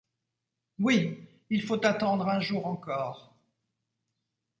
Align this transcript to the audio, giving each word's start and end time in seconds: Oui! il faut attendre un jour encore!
Oui! 0.79 1.27
il 1.51 1.61
faut 1.61 1.85
attendre 1.85 2.27
un 2.27 2.39
jour 2.39 2.65
encore! 2.65 3.35